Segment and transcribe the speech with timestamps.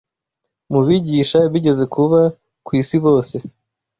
[0.71, 2.19] Mu bigisha bigeze kuba
[2.65, 3.35] ku isi bose